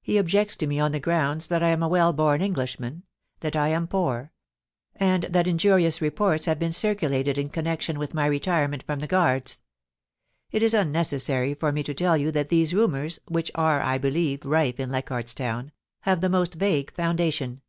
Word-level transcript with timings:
He 0.00 0.18
objects 0.18 0.54
to 0.58 0.68
me 0.68 0.78
on 0.78 0.92
the 0.92 1.00
grounds 1.00 1.48
that 1.48 1.64
I 1.64 1.70
am 1.70 1.82
a 1.82 1.88
well 1.88 2.12
born 2.12 2.40
Englishman; 2.40 3.02
that 3.40 3.56
I 3.56 3.70
am 3.70 3.88
poor; 3.88 4.30
and 4.94 5.24
that 5.24 5.48
injurious 5.48 6.00
reports 6.00 6.44
have 6.46 6.60
been 6.60 6.72
circulated 6.72 7.36
in 7.38 7.48
connection 7.48 7.98
with 7.98 8.14
my 8.14 8.26
retirement 8.26 8.84
from 8.84 9.00
the 9.00 9.08
Guards. 9.08 9.62
It 10.52 10.62
is 10.62 10.76
un 10.76 10.92
necessary 10.92 11.54
for 11.54 11.72
me 11.72 11.82
to 11.82 11.92
tell 11.92 12.16
you 12.16 12.30
that 12.30 12.50
these 12.50 12.72
rumours, 12.72 13.18
which 13.26 13.50
are 13.56 13.82
I 13.82 13.98
believe 13.98 14.44
rife 14.46 14.78
in 14.78 14.92
Leichardt's 14.92 15.34
Town, 15.34 15.72
have 16.02 16.20
the 16.20 16.28
most 16.30 16.54
vague 16.54 16.94
foundation. 16.94 17.62